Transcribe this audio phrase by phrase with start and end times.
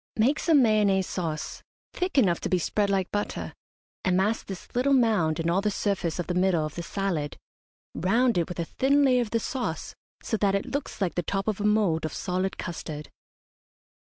[0.17, 1.61] Make some Mayonnaise sauce,
[1.93, 3.53] thick enough to be spread like butter,
[4.03, 7.37] and mask this little mound and all the surface of the middle of the salad
[7.93, 9.93] round it with a thin layer of the sauce,
[10.23, 13.11] so that it looks like the top of a mould of solid custard.